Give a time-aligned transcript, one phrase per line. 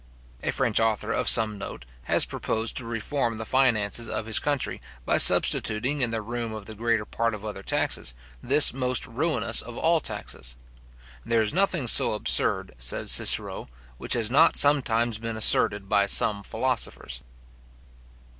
[0.41, 4.25] A French author {Le Reformateur} of some note, has proposed to reform the finances of
[4.25, 8.73] his country, by substituting in the room of the greater part of other taxes, this
[8.73, 10.55] most ruinous of all taxes.
[11.23, 13.67] There is nothing so absurd, says Cicero,
[13.99, 17.21] which has not sometimes been asserted by some philosophers.